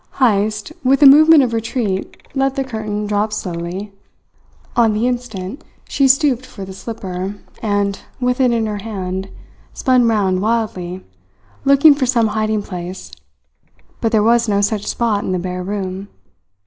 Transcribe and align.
Heyst, 0.15 0.71
with 0.83 1.03
a 1.03 1.05
movement 1.05 1.43
of 1.43 1.53
retreat, 1.53 2.17
let 2.33 2.55
the 2.55 2.63
curtain 2.63 3.05
drop 3.05 3.31
slowly. 3.31 3.91
On 4.75 4.93
the 4.93 5.05
instant 5.07 5.63
she 5.87 6.07
stooped 6.07 6.43
for 6.43 6.65
the 6.65 6.73
slipper, 6.73 7.35
and, 7.61 7.99
with 8.19 8.41
it 8.41 8.51
in 8.51 8.65
her 8.65 8.79
hand, 8.79 9.29
spun 9.73 10.07
round 10.07 10.41
wildly, 10.41 11.05
looking 11.65 11.93
for 11.93 12.07
some 12.07 12.29
hiding 12.29 12.63
place; 12.63 13.11
but 13.99 14.11
there 14.11 14.23
was 14.23 14.49
no 14.49 14.59
such 14.59 14.87
spot 14.87 15.23
in 15.23 15.33
the 15.33 15.37
bare 15.37 15.61
room. 15.61 16.07